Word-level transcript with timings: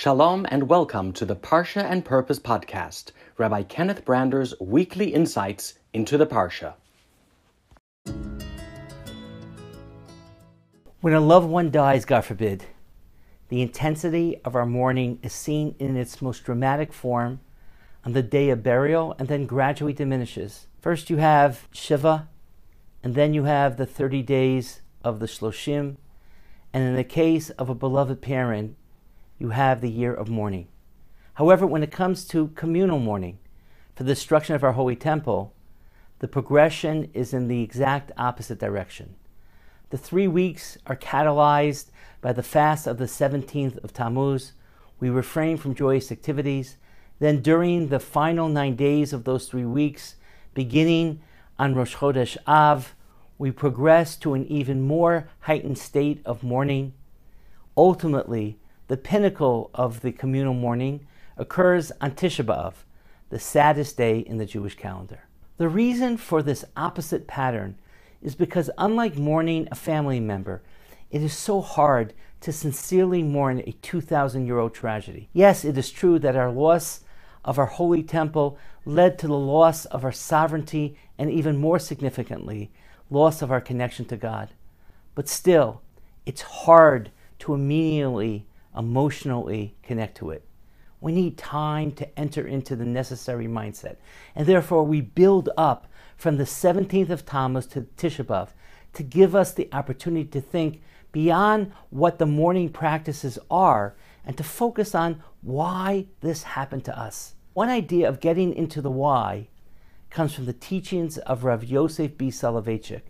Shalom 0.00 0.46
and 0.48 0.68
welcome 0.68 1.12
to 1.14 1.24
the 1.24 1.34
Parsha 1.34 1.82
and 1.82 2.04
Purpose 2.04 2.38
podcast, 2.38 3.10
Rabbi 3.36 3.64
Kenneth 3.64 4.04
Brander's 4.04 4.54
weekly 4.60 5.12
insights 5.12 5.74
into 5.92 6.16
the 6.16 6.24
Parsha. 6.24 6.74
When 11.00 11.14
a 11.14 11.20
loved 11.20 11.48
one 11.48 11.72
dies, 11.72 12.04
God 12.04 12.20
forbid, 12.20 12.66
the 13.48 13.60
intensity 13.60 14.40
of 14.44 14.54
our 14.54 14.66
mourning 14.66 15.18
is 15.24 15.32
seen 15.32 15.74
in 15.80 15.96
its 15.96 16.22
most 16.22 16.44
dramatic 16.44 16.92
form 16.92 17.40
on 18.04 18.12
the 18.12 18.22
day 18.22 18.50
of 18.50 18.62
burial 18.62 19.16
and 19.18 19.26
then 19.26 19.46
gradually 19.46 19.92
diminishes. 19.92 20.68
First, 20.80 21.10
you 21.10 21.16
have 21.16 21.66
Shiva, 21.72 22.28
and 23.02 23.16
then 23.16 23.34
you 23.34 23.42
have 23.42 23.76
the 23.76 23.86
30 23.86 24.22
days 24.22 24.80
of 25.02 25.18
the 25.18 25.26
Shloshim, 25.26 25.96
and 26.72 26.84
in 26.84 26.94
the 26.94 27.02
case 27.02 27.50
of 27.50 27.68
a 27.68 27.74
beloved 27.74 28.22
parent, 28.22 28.76
you 29.38 29.50
have 29.50 29.80
the 29.80 29.90
year 29.90 30.12
of 30.12 30.28
mourning. 30.28 30.68
However, 31.34 31.66
when 31.66 31.82
it 31.82 31.92
comes 31.92 32.24
to 32.26 32.48
communal 32.48 32.98
mourning, 32.98 33.38
for 33.94 34.04
the 34.04 34.12
destruction 34.12 34.54
of 34.54 34.64
our 34.64 34.72
holy 34.72 34.96
temple, 34.96 35.54
the 36.18 36.28
progression 36.28 37.10
is 37.14 37.32
in 37.32 37.48
the 37.48 37.62
exact 37.62 38.10
opposite 38.16 38.58
direction. 38.58 39.14
The 39.90 39.98
three 39.98 40.28
weeks 40.28 40.78
are 40.86 40.96
catalyzed 40.96 41.90
by 42.20 42.32
the 42.32 42.42
fast 42.42 42.86
of 42.86 42.98
the 42.98 43.04
17th 43.04 43.82
of 43.82 43.92
Tammuz. 43.92 44.52
We 45.00 45.10
refrain 45.10 45.56
from 45.56 45.74
joyous 45.74 46.10
activities. 46.10 46.76
Then, 47.20 47.40
during 47.40 47.88
the 47.88 48.00
final 48.00 48.48
nine 48.48 48.76
days 48.76 49.12
of 49.12 49.24
those 49.24 49.48
three 49.48 49.64
weeks, 49.64 50.16
beginning 50.54 51.20
on 51.58 51.74
Rosh 51.74 51.96
Chodesh 51.96 52.36
Av, 52.46 52.94
we 53.38 53.50
progress 53.50 54.16
to 54.16 54.34
an 54.34 54.44
even 54.46 54.82
more 54.82 55.28
heightened 55.40 55.78
state 55.78 56.20
of 56.24 56.42
mourning. 56.42 56.92
Ultimately, 57.76 58.58
the 58.88 58.96
pinnacle 58.96 59.70
of 59.74 60.00
the 60.00 60.12
communal 60.12 60.54
mourning 60.54 61.06
occurs 61.36 61.92
on 62.00 62.12
Tisha 62.12 62.44
B'Av, 62.44 62.74
the 63.28 63.38
saddest 63.38 63.96
day 63.96 64.18
in 64.18 64.38
the 64.38 64.46
Jewish 64.46 64.74
calendar. 64.74 65.20
The 65.58 65.68
reason 65.68 66.16
for 66.16 66.42
this 66.42 66.64
opposite 66.76 67.26
pattern 67.26 67.76
is 68.22 68.34
because, 68.34 68.70
unlike 68.78 69.16
mourning 69.16 69.68
a 69.70 69.74
family 69.74 70.20
member, 70.20 70.62
it 71.10 71.22
is 71.22 71.34
so 71.34 71.60
hard 71.60 72.14
to 72.40 72.52
sincerely 72.52 73.22
mourn 73.22 73.62
a 73.66 73.72
2,000 73.72 74.46
year 74.46 74.58
old 74.58 74.74
tragedy. 74.74 75.28
Yes, 75.32 75.64
it 75.64 75.76
is 75.76 75.90
true 75.90 76.18
that 76.20 76.36
our 76.36 76.50
loss 76.50 77.00
of 77.44 77.58
our 77.58 77.66
holy 77.66 78.02
temple 78.02 78.58
led 78.84 79.18
to 79.18 79.26
the 79.26 79.34
loss 79.34 79.84
of 79.86 80.04
our 80.04 80.12
sovereignty 80.12 80.96
and, 81.18 81.30
even 81.30 81.56
more 81.56 81.78
significantly, 81.78 82.70
loss 83.10 83.42
of 83.42 83.50
our 83.50 83.60
connection 83.60 84.04
to 84.06 84.16
God. 84.16 84.50
But 85.14 85.28
still, 85.28 85.82
it's 86.24 86.42
hard 86.42 87.10
to 87.40 87.54
immediately 87.54 88.46
emotionally 88.78 89.76
connect 89.82 90.16
to 90.18 90.30
it. 90.30 90.44
We 91.00 91.12
need 91.12 91.36
time 91.36 91.92
to 91.92 92.18
enter 92.18 92.46
into 92.46 92.74
the 92.76 92.84
necessary 92.84 93.46
mindset. 93.46 93.96
And 94.34 94.46
therefore, 94.46 94.84
we 94.84 95.00
build 95.00 95.50
up 95.56 95.86
from 96.16 96.36
the 96.36 96.44
17th 96.44 97.10
of 97.10 97.24
Tammuz 97.24 97.66
to 97.68 97.82
Tisha 97.82 98.24
B'Av 98.24 98.48
to 98.94 99.02
give 99.02 99.34
us 99.34 99.52
the 99.52 99.68
opportunity 99.72 100.28
to 100.30 100.40
think 100.40 100.82
beyond 101.12 101.72
what 101.90 102.18
the 102.18 102.26
mourning 102.26 102.68
practices 102.68 103.38
are 103.50 103.94
and 104.24 104.36
to 104.36 104.42
focus 104.42 104.94
on 104.94 105.22
why 105.40 106.06
this 106.20 106.42
happened 106.42 106.84
to 106.84 106.98
us. 106.98 107.34
One 107.54 107.68
idea 107.68 108.08
of 108.08 108.20
getting 108.20 108.54
into 108.54 108.82
the 108.82 108.90
why 108.90 109.48
comes 110.10 110.34
from 110.34 110.46
the 110.46 110.52
teachings 110.52 111.18
of 111.18 111.44
Rav 111.44 111.64
Yosef 111.64 112.16
B. 112.16 112.28
Soloveitchik 112.28 113.02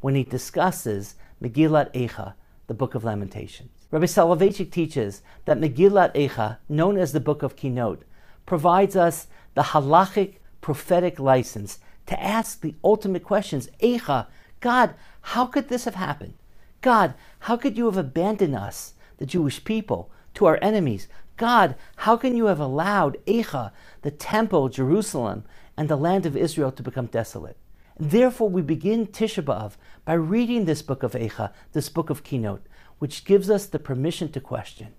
when 0.00 0.14
he 0.14 0.24
discusses 0.24 1.14
Megillat 1.42 1.92
Eicha, 1.92 2.34
the 2.66 2.74
Book 2.74 2.94
of 2.94 3.04
Lamentations. 3.04 3.79
Rabbi 3.90 4.06
Soloveitchik 4.06 4.70
teaches 4.70 5.22
that 5.46 5.58
Megillat 5.58 6.14
Eicha, 6.14 6.58
known 6.68 6.96
as 6.96 7.10
the 7.12 7.18
Book 7.18 7.42
of 7.42 7.56
Kinot, 7.56 8.02
provides 8.46 8.94
us 8.94 9.26
the 9.54 9.62
halachic 9.62 10.36
prophetic 10.60 11.18
license 11.18 11.80
to 12.06 12.22
ask 12.22 12.60
the 12.60 12.76
ultimate 12.84 13.24
questions. 13.24 13.68
Eicha, 13.82 14.26
God, 14.60 14.94
how 15.22 15.46
could 15.46 15.68
this 15.68 15.86
have 15.86 15.96
happened? 15.96 16.34
God, 16.82 17.14
how 17.40 17.56
could 17.56 17.76
you 17.76 17.86
have 17.86 17.96
abandoned 17.96 18.54
us, 18.54 18.94
the 19.18 19.26
Jewish 19.26 19.64
people, 19.64 20.10
to 20.34 20.46
our 20.46 20.58
enemies? 20.62 21.08
God, 21.36 21.74
how 21.96 22.16
can 22.16 22.36
you 22.36 22.46
have 22.46 22.60
allowed 22.60 23.18
Eicha, 23.26 23.72
the 24.02 24.12
temple, 24.12 24.68
Jerusalem, 24.68 25.44
and 25.76 25.88
the 25.88 25.96
land 25.96 26.26
of 26.26 26.36
Israel 26.36 26.70
to 26.72 26.82
become 26.82 27.06
desolate? 27.06 27.56
Therefore, 27.98 28.48
we 28.48 28.62
begin 28.62 29.08
Tisha 29.08 29.42
B'Av 29.42 29.72
by 30.04 30.14
reading 30.14 30.64
this 30.64 30.80
book 30.80 31.02
of 31.02 31.12
Eicha, 31.12 31.52
this 31.72 31.88
book 31.88 32.08
of 32.08 32.22
Kinot, 32.22 32.60
which 33.00 33.24
gives 33.24 33.50
us 33.50 33.66
the 33.66 33.80
permission 33.80 34.30
to 34.30 34.40
question. 34.40 34.94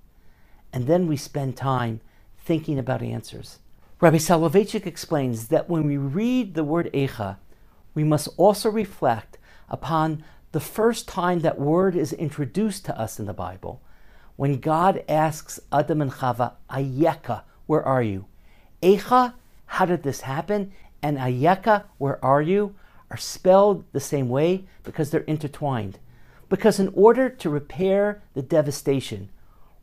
And 0.74 0.88
then 0.88 1.08
we 1.08 1.16
spend 1.16 1.56
time 1.56 2.02
thinking 2.44 2.78
about 2.78 3.02
answers. 3.02 3.60
Rabbi 4.02 4.18
Soloveitchik 4.18 4.86
explains 4.86 5.48
that 5.48 5.70
when 5.70 5.88
we 5.88 5.96
read 5.96 6.54
the 6.54 6.66
word 6.66 6.92
Eicha, 6.94 7.38
we 7.96 8.04
must 8.04 8.28
also 8.36 8.70
reflect 8.70 9.38
upon 9.70 10.24
the 10.52 10.60
first 10.60 11.08
time 11.08 11.40
that 11.40 11.60
word 11.60 11.96
is 11.96 12.12
introduced 12.12 12.84
to 12.86 13.00
us 13.00 13.20
in 13.20 13.26
the 13.26 13.34
Bible, 13.34 13.82
when 14.36 14.60
God 14.60 15.04
asks 15.08 15.62
Adam 15.72 16.02
and 16.02 16.12
Chava, 16.12 16.54
Ayeka, 16.70 17.44
where 17.68 17.84
are 17.84 18.04
you? 18.04 18.26
Eicha, 18.84 19.34
how 19.68 19.86
did 19.86 20.04
this 20.04 20.22
happen? 20.22 20.74
And 21.02 21.18
Ayeka, 21.18 21.86
where 21.98 22.24
are 22.26 22.42
you? 22.42 22.76
are 23.12 23.18
spelled 23.18 23.84
the 23.92 24.00
same 24.00 24.30
way 24.30 24.64
because 24.84 25.12
they're 25.12 25.22
intertwined. 25.22 26.00
Because 26.52 26.82
in 26.82 26.92
order 26.94 27.30
to 27.30 27.50
repair 27.50 28.24
the 28.34 28.42
devastation, 28.42 29.30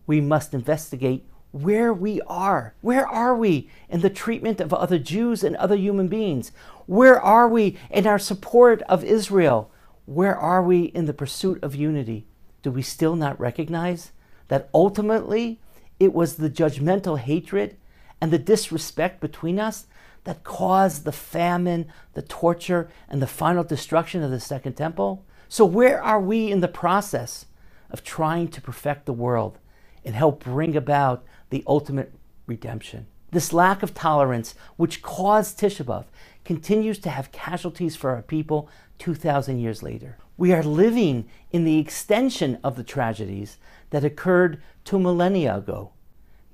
we 0.06 0.20
must 0.20 0.52
investigate 0.52 1.26
where 1.50 1.94
we 1.94 2.20
are. 2.26 2.74
Where 2.82 3.06
are 3.06 3.34
we 3.34 3.70
in 3.88 4.02
the 4.02 4.10
treatment 4.10 4.60
of 4.60 4.74
other 4.74 4.98
Jews 4.98 5.42
and 5.42 5.56
other 5.56 5.76
human 5.76 6.08
beings? 6.08 6.52
Where 6.84 7.18
are 7.18 7.48
we 7.48 7.78
in 7.90 8.06
our 8.06 8.18
support 8.18 8.82
of 8.82 9.02
Israel? 9.02 9.70
Where 10.04 10.36
are 10.36 10.62
we 10.62 10.82
in 10.82 11.06
the 11.06 11.14
pursuit 11.14 11.58
of 11.62 11.74
unity? 11.74 12.26
Do 12.62 12.70
we 12.70 12.82
still 12.82 13.16
not 13.16 13.40
recognize 13.40 14.12
that 14.48 14.68
ultimately 14.74 15.60
it 15.98 16.12
was 16.12 16.36
the 16.36 16.50
judgmental 16.50 17.18
hatred 17.18 17.78
and 18.20 18.30
the 18.30 18.38
disrespect 18.38 19.20
between 19.20 19.58
us 19.58 19.86
that 20.24 20.44
caused 20.44 21.04
the 21.04 21.12
famine, 21.12 21.90
the 22.14 22.22
torture, 22.22 22.90
and 23.08 23.22
the 23.22 23.26
final 23.26 23.64
destruction 23.64 24.22
of 24.22 24.30
the 24.30 24.40
Second 24.40 24.74
Temple? 24.74 25.24
So, 25.48 25.64
where 25.64 26.02
are 26.02 26.20
we 26.20 26.50
in 26.50 26.60
the 26.60 26.68
process 26.68 27.46
of 27.90 28.04
trying 28.04 28.48
to 28.48 28.60
perfect 28.60 29.06
the 29.06 29.12
world 29.12 29.58
and 30.04 30.14
help 30.14 30.44
bring 30.44 30.76
about 30.76 31.24
the 31.50 31.64
ultimate 31.66 32.12
redemption? 32.46 33.06
This 33.30 33.52
lack 33.52 33.82
of 33.82 33.94
tolerance, 33.94 34.54
which 34.76 35.02
caused 35.02 35.58
Tisha 35.58 35.84
B'Av, 35.84 36.06
continues 36.44 36.98
to 37.00 37.10
have 37.10 37.32
casualties 37.32 37.94
for 37.94 38.10
our 38.10 38.22
people 38.22 38.68
2,000 38.98 39.58
years 39.58 39.82
later. 39.82 40.16
We 40.36 40.52
are 40.52 40.62
living 40.62 41.28
in 41.50 41.64
the 41.64 41.78
extension 41.78 42.58
of 42.64 42.76
the 42.76 42.84
tragedies 42.84 43.58
that 43.90 44.04
occurred 44.04 44.62
two 44.84 44.98
millennia 44.98 45.56
ago, 45.56 45.92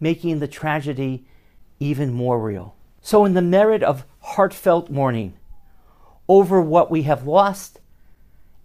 making 0.00 0.38
the 0.38 0.48
tragedy 0.48 1.26
even 1.84 2.12
more 2.12 2.40
real. 2.40 2.74
So, 3.00 3.24
in 3.24 3.34
the 3.34 3.42
merit 3.42 3.82
of 3.82 4.06
heartfelt 4.20 4.88
mourning 4.90 5.34
over 6.28 6.60
what 6.60 6.90
we 6.90 7.02
have 7.02 7.26
lost 7.26 7.80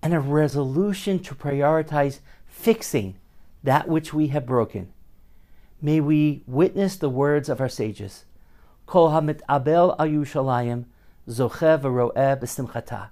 and 0.02 0.13
a 0.13 0.19
resolution 0.19 1.19
to 1.19 1.35
prioritize 1.35 2.19
fixing 2.46 3.16
that 3.63 3.90
which 3.90 4.13
we 4.13 4.28
have 4.28 4.46
broken. 4.46 4.94
May 5.81 6.00
we 6.00 6.44
witness 6.47 6.96
the 6.96 7.09
words 7.09 7.50
of 7.50 7.59
our 7.59 7.68
sages. 7.68 8.24
Kol 8.85 9.09
hamit 9.09 9.41
abel 9.50 9.96
al 10.00 10.07
Yerushalayim, 10.07 10.86
zocheh 11.28 11.81
v'ro'eh 11.81 12.40
b'simchata. 12.40 13.09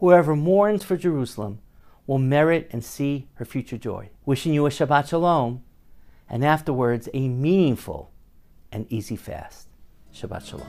Whoever 0.00 0.36
mourns 0.36 0.84
for 0.84 0.96
Jerusalem 0.96 1.60
will 2.06 2.18
merit 2.18 2.68
and 2.70 2.84
see 2.84 3.28
her 3.34 3.44
future 3.44 3.78
joy. 3.78 4.10
Wishing 4.26 4.52
you 4.52 4.66
a 4.66 4.70
Shabbat 4.70 5.08
Shalom, 5.08 5.62
and 6.28 6.44
afterwards 6.44 7.08
a 7.14 7.28
meaningful 7.28 8.10
and 8.72 8.86
easy 8.90 9.16
fast. 9.16 9.68
Shabbat 10.14 10.44
Shalom. 10.44 10.66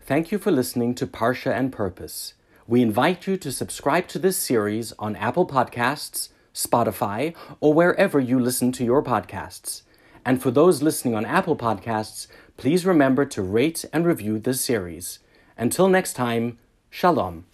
Thank 0.00 0.32
you 0.32 0.38
for 0.38 0.50
listening 0.50 0.94
to 0.96 1.06
Parsha 1.06 1.56
and 1.56 1.72
Purpose. 1.72 2.34
We 2.66 2.82
invite 2.82 3.26
you 3.26 3.36
to 3.36 3.52
subscribe 3.52 4.08
to 4.08 4.18
this 4.18 4.36
series 4.36 4.92
on 4.98 5.14
Apple 5.16 5.46
Podcasts, 5.46 6.30
Spotify, 6.52 7.34
or 7.60 7.72
wherever 7.72 8.18
you 8.18 8.38
listen 8.40 8.72
to 8.72 8.84
your 8.84 9.02
podcasts. 9.02 9.82
And 10.24 10.42
for 10.42 10.50
those 10.50 10.82
listening 10.82 11.14
on 11.14 11.24
Apple 11.24 11.56
Podcasts, 11.56 12.26
please 12.56 12.84
remember 12.84 13.24
to 13.26 13.42
rate 13.42 13.84
and 13.92 14.04
review 14.04 14.38
this 14.38 14.60
series. 14.60 15.20
Until 15.56 15.88
next 15.88 16.14
time, 16.14 16.58
Shalom. 16.90 17.44